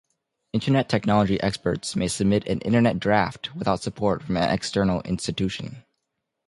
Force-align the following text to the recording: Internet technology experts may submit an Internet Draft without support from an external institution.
Internet 0.51 0.89
technology 0.89 1.39
experts 1.41 1.95
may 1.95 2.07
submit 2.07 2.47
an 2.47 2.59
Internet 2.61 2.99
Draft 2.99 3.55
without 3.55 3.83
support 3.83 4.23
from 4.23 4.35
an 4.35 4.49
external 4.49 5.01
institution. 5.03 5.83